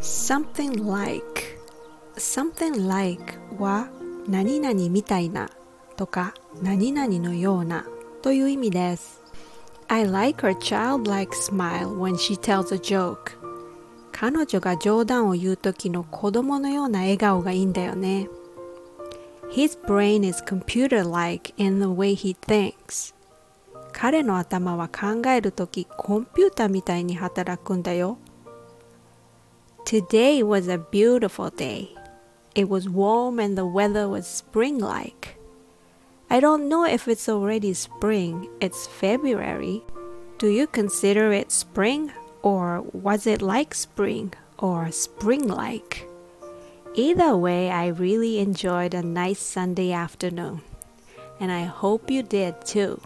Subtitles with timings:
[0.00, 1.58] something like
[2.18, 3.88] something like は
[4.28, 5.50] 何々みたいな
[5.96, 7.86] とか何々のような
[8.20, 9.22] という意味です
[9.88, 13.38] I like her childlike smile when she tells a joke
[14.12, 18.28] 彼女が冗談を言う時の子供のような笑顔がいいんだよね
[19.50, 23.14] His brain is computer-like in the way he thinks
[23.93, 28.17] 彼の頭は考える時コンピューターみたいに働くんだよ
[29.85, 31.89] Today was a beautiful day.
[32.55, 35.37] It was warm and the weather was spring like.
[36.27, 39.83] I don't know if it's already spring, it's February.
[40.39, 46.07] Do you consider it spring or was it like spring or spring like?
[46.95, 50.61] Either way, I really enjoyed a nice Sunday afternoon,
[51.39, 53.01] and I hope you did too.